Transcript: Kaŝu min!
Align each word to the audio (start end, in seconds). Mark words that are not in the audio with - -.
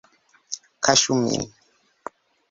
Kaŝu 0.87 1.17
min! 1.25 1.43